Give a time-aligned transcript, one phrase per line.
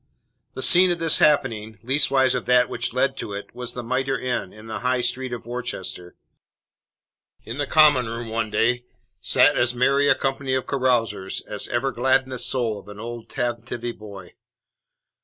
[0.55, 4.17] The scene of this happening leastways of that which led to it was The Mitre
[4.17, 6.15] Inn, in the High Street of Worcester.
[7.43, 8.85] In the common room one day
[9.19, 13.29] sat as merry a company of carousers as ever gladdened the soul of an old
[13.29, 14.31] tantivy boy.